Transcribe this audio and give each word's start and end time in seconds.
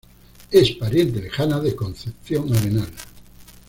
Es 0.49 0.71
pariente 0.71 1.21
lejana 1.21 1.59
de 1.59 1.75
Concepción 1.75 2.51
Arenal. 2.55 2.89